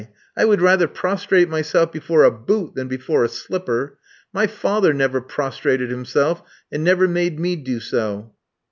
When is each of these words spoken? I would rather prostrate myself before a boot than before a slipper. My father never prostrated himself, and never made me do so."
I 0.35 0.45
would 0.45 0.61
rather 0.61 0.87
prostrate 0.87 1.47
myself 1.47 1.91
before 1.91 2.23
a 2.23 2.31
boot 2.31 2.73
than 2.73 2.87
before 2.87 3.23
a 3.23 3.29
slipper. 3.29 3.99
My 4.33 4.47
father 4.47 4.95
never 4.95 5.21
prostrated 5.21 5.91
himself, 5.91 6.41
and 6.71 6.83
never 6.83 7.07
made 7.07 7.39
me 7.39 7.55
do 7.55 7.79
so." 7.79 8.33